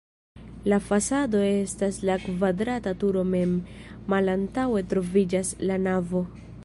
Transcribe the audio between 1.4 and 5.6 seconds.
estas la kvadrata turo mem, malantaŭe troviĝas